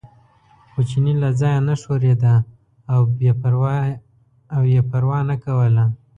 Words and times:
خو 0.71 0.79
چیني 0.89 1.13
له 1.23 1.29
ځایه 1.39 1.61
نه 1.67 1.75
ښورېده 1.81 2.35
او 4.53 4.61
یې 4.73 4.81
پروا 4.91 5.19
نه 5.29 5.35
کوله. 5.43 5.85